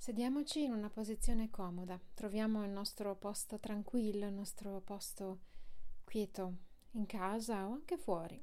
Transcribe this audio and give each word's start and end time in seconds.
Sediamoci 0.00 0.62
in 0.62 0.72
una 0.72 0.88
posizione 0.88 1.50
comoda, 1.50 2.00
troviamo 2.14 2.64
il 2.64 2.70
nostro 2.70 3.14
posto 3.16 3.60
tranquillo, 3.60 4.26
il 4.26 4.32
nostro 4.32 4.80
posto 4.80 5.40
quieto, 6.04 6.54
in 6.92 7.04
casa 7.04 7.68
o 7.68 7.72
anche 7.72 7.98
fuori. 7.98 8.42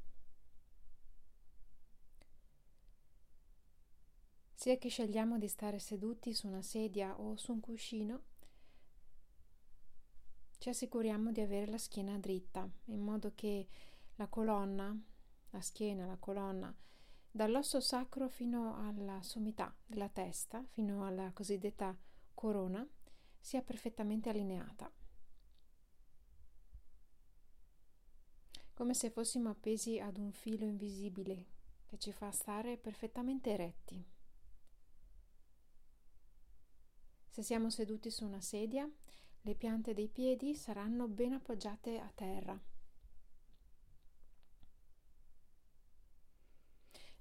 Sia 4.53 4.77
che 4.77 4.89
scegliamo 4.89 5.39
di 5.39 5.47
stare 5.47 5.79
seduti 5.79 6.35
su 6.35 6.45
una 6.45 6.61
sedia 6.61 7.19
o 7.19 7.35
su 7.37 7.53
un 7.53 7.59
cuscino, 7.59 8.21
ci 10.59 10.69
assicuriamo 10.69 11.31
di 11.31 11.41
avere 11.41 11.71
la 11.71 11.79
schiena 11.79 12.19
dritta, 12.19 12.69
in 12.85 13.01
modo 13.01 13.31
che 13.33 13.67
la 14.17 14.27
colonna, 14.27 14.95
la 15.49 15.61
schiena, 15.61 16.05
la 16.05 16.17
colonna, 16.17 16.71
dall'osso 17.37 17.79
sacro 17.79 18.29
fino 18.29 18.75
alla 18.87 19.21
sommità 19.21 19.71
della 19.85 20.09
testa, 20.09 20.65
fino 20.71 21.05
alla 21.05 21.31
cosiddetta 21.33 21.95
corona, 22.33 22.83
sia 23.39 23.61
perfettamente 23.61 24.29
allineata. 24.29 24.91
Come 28.73 28.95
se 28.95 29.11
fossimo 29.11 29.49
appesi 29.49 29.99
ad 29.99 30.17
un 30.17 30.31
filo 30.31 30.65
invisibile 30.65 31.45
che 31.85 31.99
ci 31.99 32.11
fa 32.11 32.31
stare 32.31 32.75
perfettamente 32.75 33.51
eretti. 33.51 34.03
Se 37.29 37.43
siamo 37.43 37.69
seduti 37.69 38.09
su 38.09 38.25
una 38.25 38.41
sedia, 38.41 38.89
le 39.41 39.53
piante 39.53 39.93
dei 39.93 40.07
piedi 40.07 40.55
saranno 40.55 41.07
ben 41.07 41.33
appoggiate 41.33 41.99
a 41.99 42.11
terra 42.15 42.59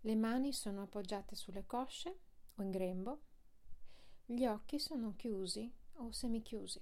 Le 0.06 0.14
mani 0.14 0.52
sono 0.52 0.82
appoggiate 0.82 1.34
sulle 1.34 1.66
cosce 1.66 2.16
o 2.54 2.62
in 2.62 2.70
grembo. 2.70 3.22
Gli 4.24 4.46
occhi 4.46 4.78
sono 4.78 5.16
chiusi 5.16 5.68
o 5.94 6.12
semichiusi. 6.12 6.80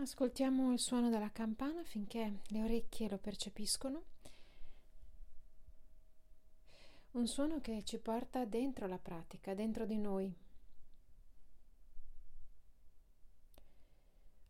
Ascoltiamo 0.00 0.72
il 0.72 0.78
suono 0.78 1.10
della 1.10 1.32
campana 1.32 1.82
finché 1.82 2.42
le 2.46 2.62
orecchie 2.62 3.08
lo 3.08 3.18
percepiscono. 3.18 4.04
Un 7.10 7.26
suono 7.26 7.60
che 7.60 7.82
ci 7.82 7.98
porta 7.98 8.44
dentro 8.44 8.86
la 8.86 8.98
pratica, 8.98 9.54
dentro 9.54 9.86
di 9.86 9.98
noi, 9.98 10.32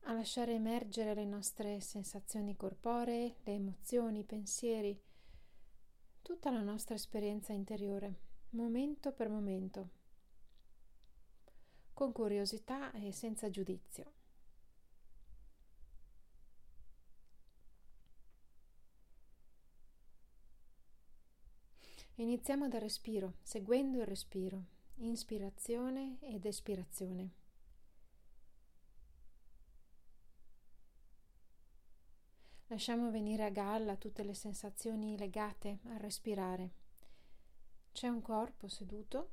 a 0.01 0.13
lasciare 0.13 0.53
emergere 0.53 1.15
le 1.15 1.25
nostre 1.25 1.81
sensazioni 1.81 2.55
corporee, 2.55 3.37
le 3.45 3.53
emozioni, 3.55 4.19
i 4.19 4.25
pensieri, 4.25 5.01
tutta 6.21 6.51
la 6.51 6.63
nostra 6.63 6.95
esperienza 6.95 7.55
interiore, 7.55 8.21
momento 8.51 9.13
per 9.13 9.31
momento, 9.31 9.89
con 11.95 12.13
curiosità 12.13 12.93
e 12.93 13.13
senza 13.13 13.49
giudizio. 13.49 14.18
Iniziamo 22.21 22.67
dal 22.67 22.81
respiro, 22.81 23.35
seguendo 23.43 24.01
il 24.01 24.07
respiro, 24.07 24.65
inspirazione 24.97 26.17
ed 26.21 26.47
espirazione. 26.47 27.31
Lasciamo 32.67 33.13
venire 33.13 33.45
a 33.45 33.51
galla 33.51 33.95
tutte 33.95 34.25
le 34.25 34.35
sensazioni 34.35 35.17
legate 35.17 35.79
al 35.85 36.01
respirare. 36.01 36.73
C'è 37.93 38.09
un 38.09 38.21
corpo 38.21 38.67
seduto 38.67 39.31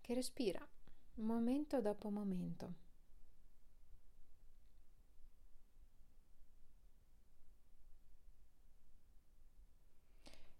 che 0.00 0.14
respira, 0.14 0.66
momento 1.16 1.82
dopo 1.82 2.08
momento. 2.08 2.83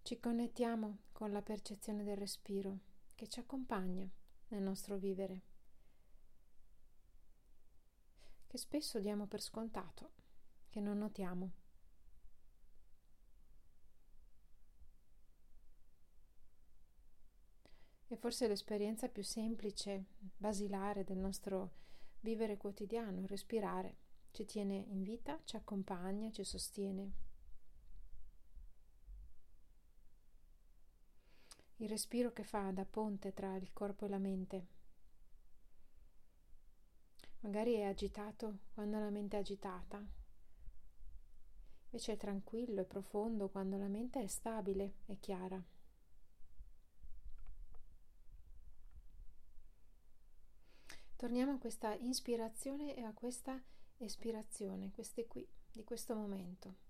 Ci 0.04 0.20
connettiamo 0.20 0.98
con 1.12 1.32
la 1.32 1.41
percezione 1.41 2.04
del 2.04 2.19
respiro 2.19 2.78
che 3.15 3.26
ci 3.26 3.41
accompagna 3.41 4.06
nel 4.48 4.60
nostro 4.60 4.98
vivere, 4.98 5.41
che 8.47 8.59
spesso 8.59 9.00
diamo 9.00 9.26
per 9.26 9.41
scontato, 9.41 10.10
che 10.69 10.81
non 10.81 10.98
notiamo. 10.98 11.53
E 18.06 18.16
forse 18.16 18.47
l'esperienza 18.47 19.09
più 19.09 19.22
semplice, 19.22 20.04
basilare 20.36 21.04
del 21.04 21.16
nostro 21.16 21.76
vivere 22.21 22.59
quotidiano, 22.59 23.25
respirare, 23.25 23.97
ci 24.32 24.44
tiene 24.44 24.75
in 24.76 25.00
vita, 25.00 25.41
ci 25.44 25.56
accompagna, 25.56 26.31
ci 26.31 26.44
sostiene. 26.44 27.32
Il 31.79 31.89
respiro 31.89 32.33
che 32.33 32.45
fa 32.45 32.71
da 32.71 32.85
ponte 32.85 33.33
tra 33.33 33.57
il 33.57 33.73
corpo 33.73 34.07
e 34.07 34.09
la 34.09 34.19
mente. 34.19 34.67
Magari 37.41 37.75
è 37.75 37.83
agitato 37.83 38.59
quando 38.73 38.99
la 38.99 39.11
mente 39.11 39.37
è 39.37 39.41
agitata, 39.41 40.03
invece 41.84 42.13
è 42.13 42.17
tranquillo 42.17 42.81
e 42.81 42.84
profondo 42.84 43.49
quando 43.49 43.77
la 43.77 43.89
mente 43.89 44.23
è 44.23 44.27
stabile 44.27 44.95
e 45.07 45.19
chiara. 45.21 45.63
Torniamo 51.17 51.53
a 51.53 51.59
questa 51.59 51.95
ispirazione 51.95 52.95
e 52.97 53.03
a 53.03 53.13
questa 53.13 53.63
espirazione, 53.99 54.91
queste 54.91 55.27
qui, 55.27 55.47
di 55.71 55.84
questo 55.84 56.15
momento. 56.15 56.84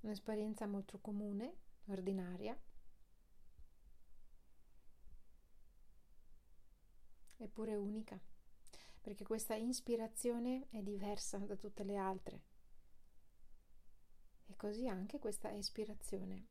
Un'esperienza 0.00 0.66
molto 0.66 0.98
comune, 0.98 1.56
ordinaria, 1.86 2.58
eppure 7.36 7.74
unica, 7.74 8.18
perché 9.00 9.24
questa 9.24 9.54
ispirazione 9.54 10.68
è 10.70 10.82
diversa 10.82 11.38
da 11.38 11.56
tutte 11.56 11.84
le 11.84 11.96
altre. 11.96 12.42
E 14.46 14.56
così 14.56 14.88
anche 14.88 15.18
questa 15.18 15.54
espirazione. 15.54 16.46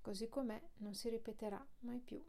Così 0.00 0.28
com'è 0.28 0.60
non 0.78 0.94
si 0.94 1.10
ripeterà 1.10 1.64
mai 1.80 2.00
più. 2.00 2.24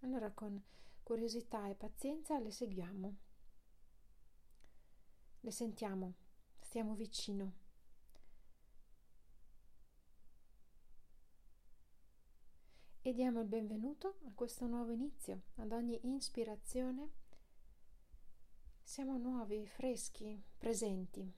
Allora 0.00 0.30
con 0.30 0.60
curiosità 1.06 1.68
e 1.68 1.76
pazienza 1.76 2.36
le 2.40 2.50
seguiamo, 2.50 3.16
le 5.38 5.50
sentiamo, 5.52 6.14
stiamo 6.58 6.96
vicino. 6.96 7.52
E 13.02 13.12
diamo 13.14 13.40
il 13.40 13.46
benvenuto 13.46 14.16
a 14.26 14.32
questo 14.34 14.66
nuovo 14.66 14.90
inizio, 14.90 15.42
ad 15.58 15.70
ogni 15.70 15.96
ispirazione. 16.16 17.10
Siamo 18.82 19.16
nuovi, 19.16 19.64
freschi, 19.68 20.42
presenti. 20.58 21.32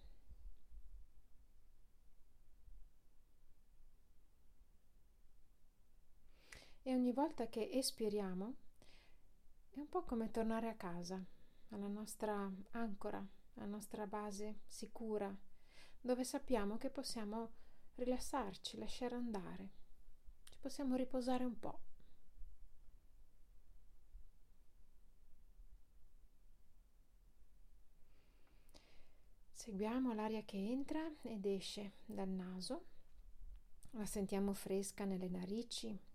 E 6.85 6.95
ogni 6.95 7.13
volta 7.13 7.49
che 7.49 7.69
espiriamo, 7.71 8.67
è 9.79 9.81
un 9.81 9.89
po' 9.89 10.03
come 10.03 10.33
tornare 10.33 10.69
a 10.69 10.75
casa, 10.75 11.25
alla 11.69 11.87
nostra 11.87 12.53
ancora, 12.73 13.25
alla 13.55 13.67
nostra 13.67 14.09
base 14.09 14.63
sicura, 14.67 15.33
dove 16.01 16.25
sappiamo 16.25 16.79
che 16.79 16.91
possiamo 16.91 17.53
rilassarci, 17.95 18.77
lasciare 18.77 19.15
andare, 19.15 19.71
ci 20.43 20.59
possiamo 20.59 20.97
riposare 20.97 21.45
un 21.45 21.57
po'. 21.61 21.81
Seguiamo 29.53 30.13
l'aria 30.13 30.43
che 30.43 30.57
entra 30.57 31.09
ed 31.23 31.47
esce 31.47 31.99
dal 32.05 32.29
naso, 32.29 32.87
la 33.91 34.07
sentiamo 34.07 34.55
fresca 34.55 35.05
nelle 35.05 35.29
narici. 35.29 36.08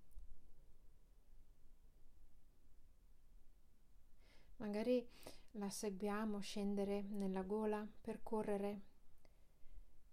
Magari 4.64 5.06
la 5.52 5.70
seguiamo 5.70 6.40
scendere 6.40 7.02
nella 7.02 7.42
gola, 7.42 7.86
percorrere 8.00 8.82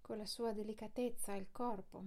con 0.00 0.16
la 0.18 0.26
sua 0.26 0.52
delicatezza 0.52 1.34
il 1.36 1.52
corpo. 1.52 2.04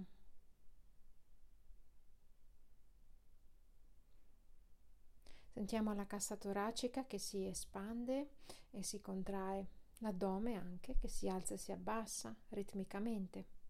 Sentiamo 5.54 5.94
la 5.94 6.06
cassa 6.06 6.36
toracica 6.36 7.06
che 7.06 7.16
si 7.16 7.46
espande 7.46 8.32
e 8.72 8.82
si 8.82 9.00
contrae, 9.00 9.68
l'addome 9.98 10.56
anche 10.56 10.98
che 10.98 11.08
si 11.08 11.26
alza 11.30 11.54
e 11.54 11.58
si 11.58 11.72
abbassa 11.72 12.36
ritmicamente. 12.50 13.63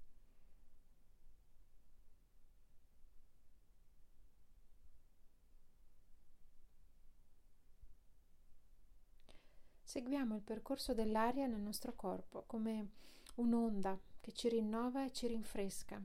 Seguiamo 9.94 10.34
il 10.34 10.42
percorso 10.42 10.92
dell'aria 10.92 11.46
nel 11.46 11.60
nostro 11.60 11.92
corpo 11.94 12.42
come 12.48 12.88
un'onda 13.36 13.96
che 14.20 14.32
ci 14.32 14.48
rinnova 14.48 15.04
e 15.04 15.12
ci 15.12 15.28
rinfresca 15.28 16.02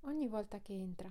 ogni 0.00 0.28
volta 0.28 0.60
che 0.60 0.74
entra. 0.74 1.10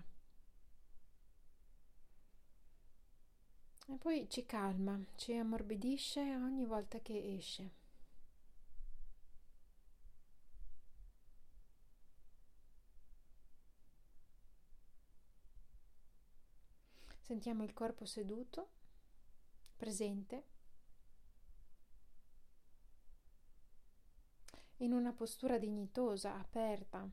E 3.87 3.97
poi 3.97 4.29
ci 4.29 4.45
calma, 4.45 5.03
ci 5.15 5.33
ammorbidisce 5.33 6.19
ogni 6.19 6.65
volta 6.65 6.99
che 6.99 7.35
esce. 7.35 7.71
Sentiamo 17.21 17.63
il 17.63 17.73
corpo 17.73 18.05
seduto, 18.05 18.69
presente, 19.77 20.59
in 24.81 24.93
una 24.93 25.13
postura 25.13 25.57
dignitosa, 25.57 26.37
aperta 26.37 27.07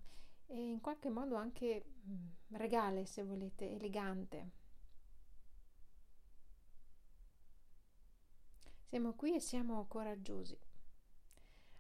e 0.47 0.55
in 0.55 0.81
qualche 0.81 1.11
modo 1.11 1.37
anche 1.37 1.85
mm, 2.07 2.29
regale, 2.57 3.05
se 3.07 3.23
volete, 3.23 3.71
elegante. 3.71 4.51
Siamo 8.89 9.13
qui 9.13 9.35
e 9.35 9.41
siamo 9.41 9.87
coraggiosi. 9.87 10.59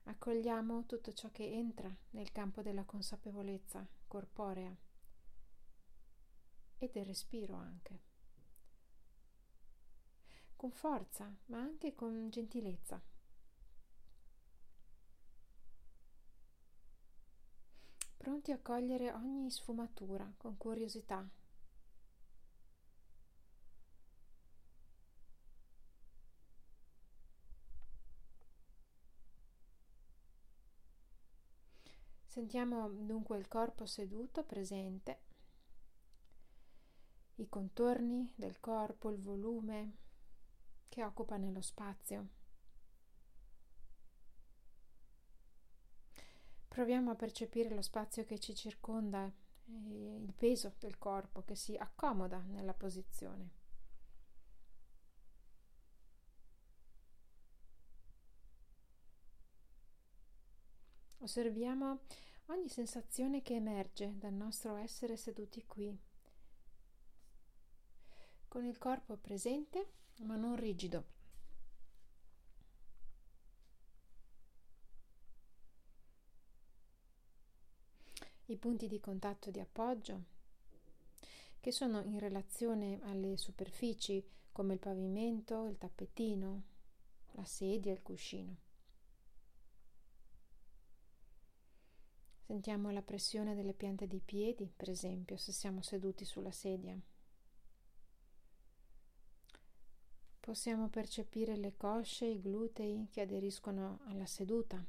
Accogliamo 0.04 0.84
tutto 0.84 1.12
ciò 1.12 1.30
che 1.30 1.50
entra 1.50 1.94
nel 2.10 2.32
campo 2.32 2.62
della 2.62 2.84
consapevolezza 2.84 3.86
corporea 4.06 4.74
e 6.78 6.90
del 6.92 7.06
respiro 7.06 7.54
anche. 7.54 8.00
Con 10.54 10.70
forza, 10.70 11.34
ma 11.46 11.58
anche 11.58 11.94
con 11.94 12.28
gentilezza. 12.28 13.00
Pronti 18.18 18.52
a 18.52 18.58
cogliere 18.58 19.10
ogni 19.12 19.50
sfumatura 19.50 20.30
con 20.36 20.58
curiosità 20.58 21.26
Sentiamo 32.38 32.88
dunque 32.88 33.36
il 33.36 33.48
corpo 33.48 33.84
seduto, 33.84 34.44
presente, 34.44 35.18
i 37.36 37.48
contorni 37.48 38.32
del 38.36 38.60
corpo, 38.60 39.10
il 39.10 39.20
volume 39.20 39.96
che 40.88 41.02
occupa 41.02 41.36
nello 41.36 41.62
spazio. 41.62 42.37
Proviamo 46.78 47.10
a 47.10 47.16
percepire 47.16 47.74
lo 47.74 47.82
spazio 47.82 48.24
che 48.24 48.38
ci 48.38 48.54
circonda 48.54 49.28
il 49.64 50.32
peso 50.32 50.76
del 50.78 50.96
corpo 50.96 51.42
che 51.42 51.56
si 51.56 51.74
accomoda 51.74 52.38
nella 52.38 52.72
posizione. 52.72 53.50
Osserviamo 61.18 62.02
ogni 62.46 62.68
sensazione 62.68 63.42
che 63.42 63.54
emerge 63.54 64.16
dal 64.16 64.34
nostro 64.34 64.76
essere 64.76 65.16
seduti 65.16 65.66
qui, 65.66 65.98
con 68.46 68.64
il 68.64 68.78
corpo 68.78 69.16
presente 69.16 69.94
ma 70.18 70.36
non 70.36 70.54
rigido. 70.54 71.17
I 78.50 78.56
punti 78.56 78.88
di 78.88 78.98
contatto 78.98 79.50
di 79.50 79.60
appoggio, 79.60 80.22
che 81.60 81.70
sono 81.70 82.00
in 82.00 82.18
relazione 82.18 82.98
alle 83.02 83.36
superfici 83.36 84.26
come 84.52 84.72
il 84.72 84.78
pavimento, 84.78 85.66
il 85.66 85.76
tappetino, 85.76 86.62
la 87.32 87.44
sedia, 87.44 87.92
il 87.92 88.00
cuscino. 88.00 88.56
Sentiamo 92.46 92.90
la 92.90 93.02
pressione 93.02 93.54
delle 93.54 93.74
piante 93.74 94.06
dei 94.06 94.22
piedi, 94.24 94.72
per 94.74 94.88
esempio, 94.88 95.36
se 95.36 95.52
siamo 95.52 95.82
seduti 95.82 96.24
sulla 96.24 96.50
sedia. 96.50 96.98
Possiamo 100.40 100.88
percepire 100.88 101.54
le 101.58 101.76
cosce, 101.76 102.24
i 102.24 102.40
glutei 102.40 103.08
che 103.10 103.20
aderiscono 103.20 104.00
alla 104.06 104.24
seduta. 104.24 104.82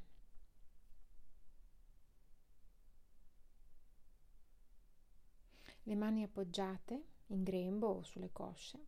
Le 5.90 5.96
mani 5.96 6.22
appoggiate 6.22 7.04
in 7.30 7.42
grembo 7.42 7.88
o 7.88 8.04
sulle 8.04 8.32
cosce. 8.32 8.86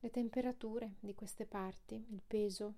le 0.00 0.10
temperature 0.10 0.94
di 1.00 1.14
queste 1.14 1.44
parti, 1.44 1.94
il 2.10 2.22
peso 2.26 2.74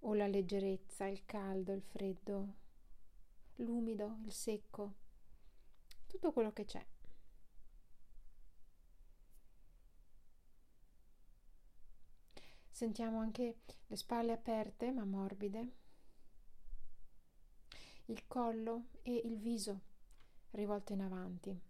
o 0.00 0.14
la 0.14 0.28
leggerezza, 0.28 1.06
il 1.06 1.24
caldo, 1.24 1.72
il 1.72 1.82
freddo, 1.82 2.54
l'umido, 3.56 4.18
il 4.24 4.32
secco, 4.32 4.94
tutto 6.06 6.30
quello 6.30 6.52
che 6.52 6.64
c'è. 6.64 6.86
Sentiamo 12.70 13.18
anche 13.18 13.56
le 13.86 13.96
spalle 13.96 14.32
aperte 14.32 14.92
ma 14.92 15.04
morbide, 15.04 15.81
il 18.06 18.26
collo 18.26 18.84
e 19.02 19.14
il 19.24 19.38
viso 19.38 19.80
rivolto 20.50 20.92
in 20.92 21.00
avanti. 21.00 21.60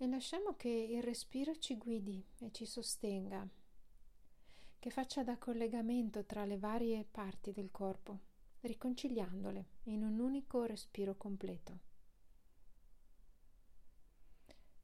e 0.00 0.06
lasciamo 0.06 0.54
che 0.54 0.68
il 0.68 1.02
respiro 1.02 1.58
ci 1.58 1.76
guidi 1.76 2.24
e 2.38 2.52
ci 2.52 2.64
sostenga, 2.64 3.46
che 4.78 4.90
faccia 4.90 5.24
da 5.24 5.36
collegamento 5.38 6.24
tra 6.24 6.44
le 6.44 6.56
varie 6.56 7.04
parti 7.04 7.50
del 7.50 7.72
corpo, 7.72 8.20
riconciliandole 8.60 9.66
in 9.84 10.04
un 10.04 10.20
unico 10.20 10.64
respiro 10.64 11.16
completo. 11.16 11.78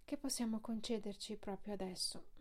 Che 0.05 0.17
possiamo 0.17 0.59
concederci 0.59 1.37
proprio 1.37 1.75
adesso. 1.75 2.34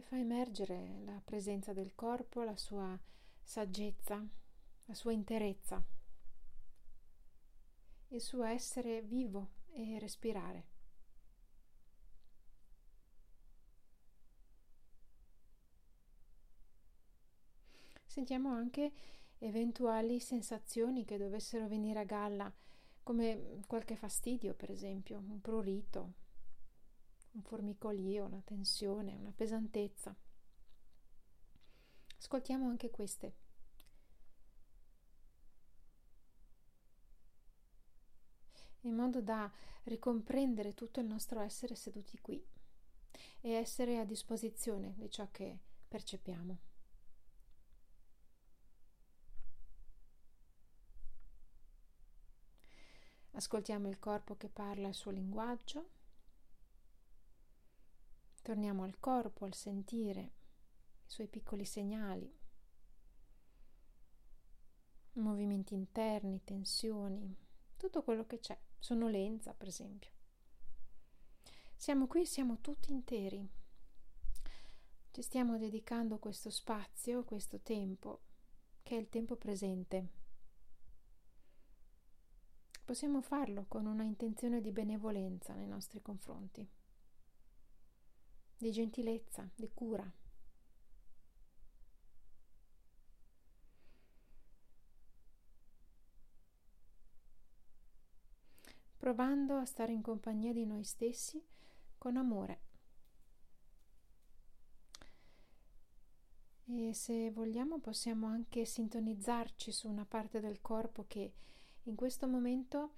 Che 0.00 0.06
fa 0.06 0.18
emergere 0.18 1.02
la 1.04 1.20
presenza 1.22 1.74
del 1.74 1.94
corpo, 1.94 2.42
la 2.42 2.56
sua 2.56 2.98
saggezza, 3.42 4.26
la 4.86 4.94
sua 4.94 5.12
interezza, 5.12 5.84
il 8.08 8.20
suo 8.22 8.44
essere 8.44 9.02
vivo 9.02 9.50
e 9.72 9.98
respirare. 9.98 10.64
Sentiamo 18.06 18.54
anche 18.54 18.92
eventuali 19.36 20.18
sensazioni 20.18 21.04
che 21.04 21.18
dovessero 21.18 21.68
venire 21.68 21.98
a 21.98 22.04
galla, 22.04 22.50
come 23.02 23.60
qualche 23.66 23.96
fastidio, 23.96 24.54
per 24.54 24.70
esempio, 24.70 25.18
un 25.18 25.42
prurito, 25.42 26.14
un 27.32 27.42
formicolio, 27.42 28.24
una 28.24 28.42
tensione, 28.44 29.14
una 29.14 29.32
pesantezza. 29.34 30.14
Ascoltiamo 32.18 32.68
anche 32.68 32.90
queste. 32.90 33.34
In 38.82 38.94
modo 38.94 39.20
da 39.20 39.50
ricomprendere 39.84 40.74
tutto 40.74 41.00
il 41.00 41.06
nostro 41.06 41.40
essere 41.40 41.74
seduti 41.74 42.18
qui 42.20 42.42
e 43.40 43.50
essere 43.52 43.98
a 43.98 44.04
disposizione 44.04 44.94
di 44.96 45.10
ciò 45.10 45.28
che 45.30 45.58
percepiamo. 45.88 46.58
Ascoltiamo 53.32 53.88
il 53.88 53.98
corpo 53.98 54.36
che 54.36 54.48
parla 54.48 54.88
il 54.88 54.94
suo 54.94 55.10
linguaggio. 55.10 55.99
Torniamo 58.42 58.84
al 58.84 58.98
corpo, 58.98 59.44
al 59.44 59.54
sentire, 59.54 60.20
i 60.20 61.10
suoi 61.10 61.28
piccoli 61.28 61.64
segnali, 61.64 62.32
movimenti 65.14 65.74
interni, 65.74 66.42
tensioni, 66.44 67.36
tutto 67.76 68.02
quello 68.02 68.26
che 68.26 68.38
c'è, 68.38 68.58
sonnolenza 68.78 69.52
per 69.54 69.68
esempio. 69.68 70.10
Siamo 71.76 72.06
qui, 72.06 72.26
siamo 72.26 72.60
tutti 72.60 72.92
interi. 72.92 73.46
Ci 75.10 75.22
stiamo 75.22 75.58
dedicando 75.58 76.18
questo 76.18 76.50
spazio, 76.50 77.24
questo 77.24 77.60
tempo, 77.60 78.20
che 78.82 78.96
è 78.96 79.00
il 79.00 79.08
tempo 79.08 79.36
presente 79.36 80.18
possiamo 82.90 83.20
farlo 83.20 83.66
con 83.68 83.86
una 83.86 84.02
intenzione 84.02 84.60
di 84.60 84.72
benevolenza 84.72 85.54
nei 85.54 85.68
nostri 85.68 86.02
confronti, 86.02 86.68
di 88.60 88.70
gentilezza, 88.70 89.48
di 89.54 89.70
cura. 89.72 90.12
provando 99.00 99.56
a 99.56 99.64
stare 99.64 99.92
in 99.92 100.02
compagnia 100.02 100.52
di 100.52 100.66
noi 100.66 100.84
stessi 100.84 101.42
con 101.96 102.18
amore. 102.18 102.60
E 106.66 106.92
se 106.92 107.30
vogliamo 107.30 107.80
possiamo 107.80 108.26
anche 108.26 108.66
sintonizzarci 108.66 109.72
su 109.72 109.88
una 109.88 110.04
parte 110.04 110.38
del 110.38 110.60
corpo 110.60 111.06
che 111.08 111.32
in 111.84 111.94
questo 111.94 112.28
momento 112.28 112.92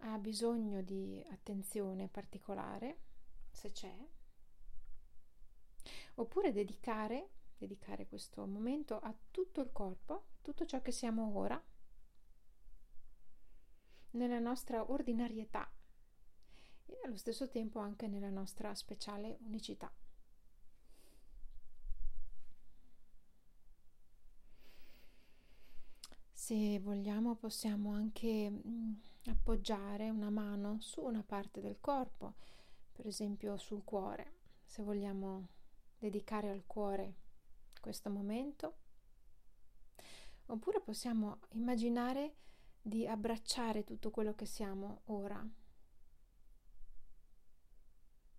ha 0.00 0.18
bisogno 0.18 0.82
di 0.82 1.24
attenzione 1.30 2.08
particolare, 2.08 2.98
se 3.50 3.72
c'è, 3.72 3.96
oppure 6.16 6.52
dedicare, 6.52 7.30
dedicare 7.58 8.06
questo 8.06 8.46
momento 8.46 8.98
a 8.98 9.14
tutto 9.30 9.60
il 9.60 9.72
corpo, 9.72 10.24
tutto 10.42 10.64
ciò 10.66 10.80
che 10.80 10.92
siamo 10.92 11.36
ora, 11.36 11.62
nella 14.10 14.38
nostra 14.38 14.90
ordinarietà 14.90 15.70
e 16.86 17.00
allo 17.04 17.16
stesso 17.16 17.48
tempo 17.48 17.80
anche 17.80 18.06
nella 18.06 18.30
nostra 18.30 18.74
speciale 18.74 19.38
unicità. 19.42 19.92
Se 26.32 26.78
vogliamo 26.78 27.34
possiamo 27.34 27.92
anche 27.92 28.50
mm, 28.50 28.92
appoggiare 29.26 30.10
una 30.10 30.30
mano 30.30 30.78
su 30.80 31.02
una 31.02 31.22
parte 31.22 31.60
del 31.60 31.78
corpo, 31.80 32.34
per 32.92 33.06
esempio 33.06 33.56
sul 33.56 33.82
cuore, 33.84 34.32
se 34.64 34.82
vogliamo 34.82 35.48
dedicare 36.06 36.50
al 36.50 36.64
cuore 36.66 37.14
questo 37.80 38.10
momento. 38.10 38.78
Oppure 40.46 40.80
possiamo 40.80 41.40
immaginare 41.50 42.34
di 42.80 43.06
abbracciare 43.06 43.84
tutto 43.84 44.10
quello 44.10 44.34
che 44.34 44.46
siamo 44.46 45.02
ora, 45.06 45.44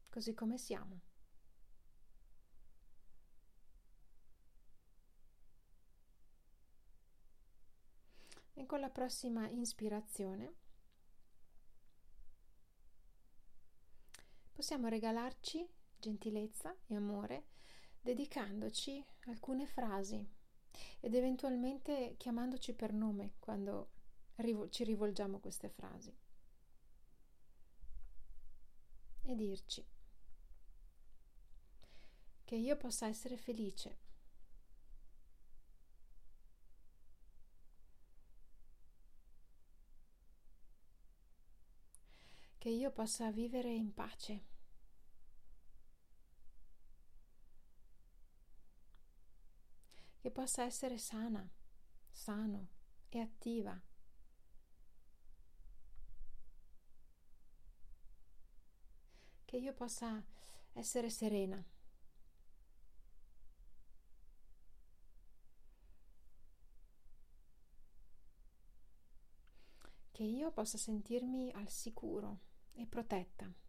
così 0.10 0.34
come 0.34 0.58
siamo. 0.58 1.00
E 8.54 8.66
con 8.66 8.80
la 8.80 8.90
prossima 8.90 9.48
ispirazione 9.50 10.54
possiamo 14.52 14.88
regalarci 14.88 15.66
gentilezza 16.00 16.76
e 16.88 16.96
amore 16.96 17.57
dedicandoci 18.02 19.04
alcune 19.26 19.66
frasi 19.66 20.26
ed 21.00 21.14
eventualmente 21.14 22.16
chiamandoci 22.18 22.74
per 22.74 22.94
nome 22.94 23.34
quando 23.40 23.92
ci 24.70 24.84
rivolgiamo 24.84 25.40
queste 25.40 25.70
frasi 25.70 26.16
e 29.24 29.36
dirci 29.36 29.86
che 32.44 32.56
io 32.56 32.78
possa 32.78 33.08
essere 33.08 33.36
felice 33.36 34.06
che 42.68 42.74
io 42.74 42.92
possa 42.92 43.32
vivere 43.32 43.72
in 43.72 43.94
pace. 43.94 44.57
Che 50.20 50.32
possa 50.32 50.64
essere 50.64 50.98
sana, 50.98 51.48
sano 52.12 52.68
e 53.10 53.20
attiva. 53.20 53.80
Che 59.46 59.58
io 59.58 59.74
possa 59.74 60.24
essere 60.74 61.10
serena. 61.10 61.64
Che 70.12 70.24
io 70.24 70.52
possa 70.52 70.78
sentirmi 70.78 71.52
al 71.54 71.70
sicuro 71.70 72.40
e 72.74 72.86
protetta. 72.86 73.67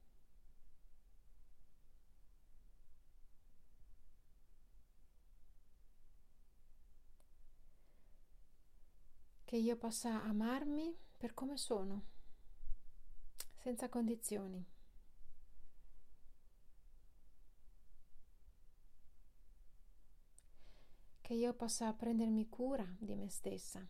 Che 9.49 9.57
io 9.57 9.78
possa 9.78 10.23
amarmi 10.25 10.95
per 11.17 11.33
come 11.33 11.57
sono, 11.57 12.02
senza 13.57 13.88
condizioni. 13.88 14.62
Che 21.23 21.33
io 21.33 21.55
possa 21.55 21.90
prendermi 21.95 22.47
cura 22.50 22.87
di 22.99 23.14
me 23.14 23.31
stessa 23.31 23.88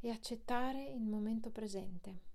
e 0.00 0.10
accettare 0.10 0.84
il 0.88 1.04
momento 1.04 1.52
presente. 1.52 2.26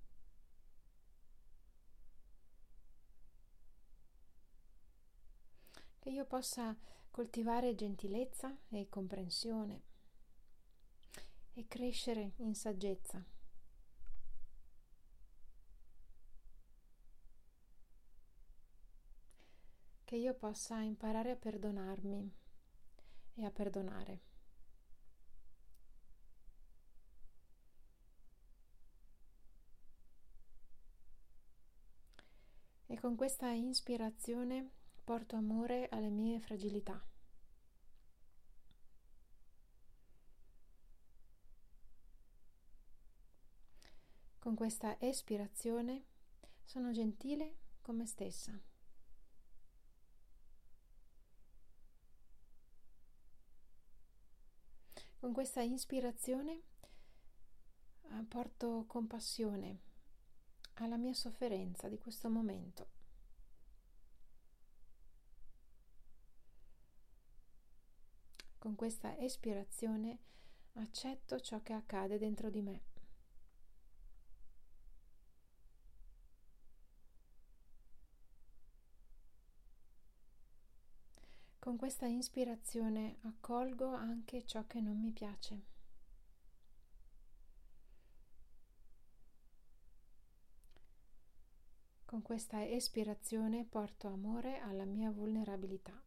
che 6.00 6.10
io 6.10 6.26
possa 6.26 6.78
coltivare 7.12 7.76
gentilezza 7.76 8.58
e 8.70 8.88
comprensione 8.90 9.92
e 11.54 11.68
crescere 11.68 12.34
in 12.38 12.56
saggezza. 12.56 13.24
Che 20.04 20.16
io 20.16 20.34
possa 20.36 20.80
imparare 20.82 21.32
a 21.32 21.36
perdonarmi 21.36 22.32
e 23.36 23.46
a 23.46 23.52
perdonare. 23.52 24.22
E 32.86 33.00
con 33.00 33.16
questa 33.16 33.52
ispirazione 33.52 34.70
porto 35.04 35.36
amore 35.36 35.88
alle 35.90 36.10
mie 36.10 36.40
fragilità. 36.40 37.13
Con 44.44 44.56
questa 44.56 45.00
espirazione 45.00 46.04
sono 46.66 46.92
gentile 46.92 47.60
con 47.82 47.96
me 47.96 48.06
stessa. 48.06 48.52
Con 55.18 55.32
questa 55.32 55.62
ispirazione 55.62 56.62
eh, 58.02 58.24
porto 58.28 58.84
compassione 58.86 59.80
alla 60.74 60.98
mia 60.98 61.14
sofferenza 61.14 61.88
di 61.88 61.98
questo 61.98 62.30
momento. 62.30 62.88
Con 68.58 68.76
questa 68.76 69.18
espirazione 69.20 70.20
accetto 70.74 71.40
ciò 71.40 71.62
che 71.62 71.72
accade 71.72 72.18
dentro 72.18 72.50
di 72.50 72.62
me. 72.62 72.93
Con 81.64 81.78
questa 81.78 82.08
ispirazione 82.08 83.20
accolgo 83.22 83.94
anche 83.94 84.46
ciò 84.46 84.68
che 84.68 84.82
non 84.82 85.00
mi 85.00 85.12
piace. 85.12 85.64
Con 92.04 92.22
questa 92.22 92.68
espirazione 92.68 93.64
porto 93.64 94.10
amore 94.10 94.58
alla 94.58 94.84
mia 94.84 95.10
vulnerabilità. 95.10 96.04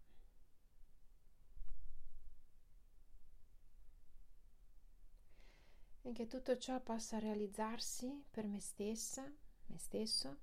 E 6.03 6.13
che 6.13 6.27
tutto 6.27 6.59
ciò 6.59 6.83
possa 6.83 7.19
realizzarsi 7.19 8.27
per 8.31 8.47
me 8.47 8.61
stessa, 8.61 9.23
me 9.69 9.79
stesso 9.79 10.37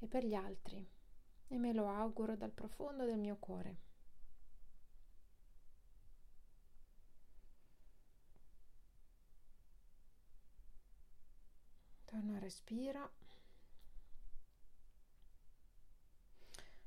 e 0.00 0.08
per 0.08 0.26
gli 0.26 0.34
altri. 0.34 0.84
E 1.46 1.58
me 1.58 1.72
lo 1.72 1.86
auguro 1.88 2.34
dal 2.34 2.50
profondo 2.50 3.04
del 3.04 3.18
mio 3.18 3.36
cuore. 3.36 3.86
Torno 12.08 12.36
al 12.36 12.40
respiro. 12.40 13.10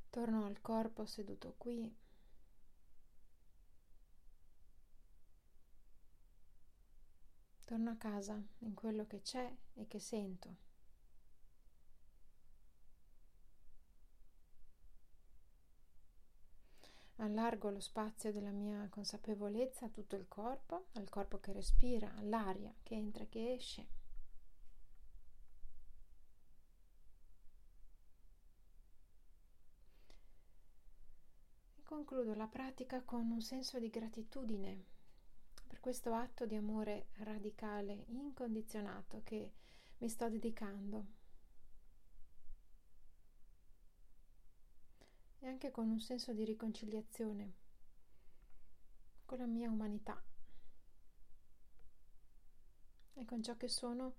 Torno 0.10 0.46
al 0.46 0.60
corpo 0.62 1.06
seduto 1.06 1.54
qui. 1.60 1.96
Torno 7.66 7.92
a 7.92 7.96
casa 7.98 8.42
in 8.62 8.74
quello 8.74 9.06
che 9.06 9.22
c'è 9.22 9.56
e 9.76 9.88
che 9.88 10.00
sento. 10.00 10.56
Allargo 17.18 17.70
lo 17.70 17.80
spazio 17.80 18.32
della 18.32 18.50
mia 18.50 18.88
consapevolezza 18.90 19.86
a 19.86 19.90
tutto 19.90 20.16
il 20.16 20.28
corpo, 20.28 20.88
al 20.94 21.08
corpo 21.10 21.40
che 21.40 21.54
respira, 21.54 22.12
all'aria 22.16 22.74
che 22.82 22.96
entra 22.96 23.24
e 23.24 23.30
che 23.30 23.54
esce. 23.54 24.01
Concludo 31.92 32.34
la 32.36 32.48
pratica 32.48 33.02
con 33.02 33.30
un 33.30 33.42
senso 33.42 33.78
di 33.78 33.90
gratitudine 33.90 34.82
per 35.68 35.82
questo 35.82 36.14
atto 36.14 36.46
di 36.46 36.56
amore 36.56 37.08
radicale, 37.18 38.06
incondizionato 38.08 39.20
che 39.26 39.52
mi 39.98 40.08
sto 40.08 40.30
dedicando. 40.30 41.06
E 45.40 45.48
anche 45.48 45.70
con 45.70 45.90
un 45.90 46.00
senso 46.00 46.32
di 46.32 46.46
riconciliazione 46.46 47.54
con 49.26 49.40
la 49.40 49.46
mia 49.46 49.70
umanità 49.70 50.24
e 53.16 53.26
con 53.26 53.44
ciò 53.44 53.58
che 53.58 53.68
sono 53.68 54.16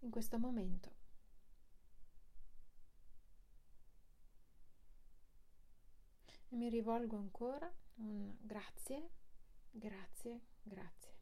in 0.00 0.10
questo 0.10 0.38
momento. 0.38 1.05
Mi 6.50 6.68
rivolgo 6.68 7.16
ancora 7.16 7.70
un 7.96 8.34
grazie, 8.40 9.10
grazie, 9.70 10.40
grazie. 10.62 11.15